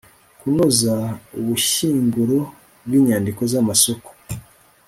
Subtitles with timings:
[0.39, 0.95] kunoza
[1.39, 2.37] ubushyinguro
[2.85, 4.09] bw inyandiko z amasoko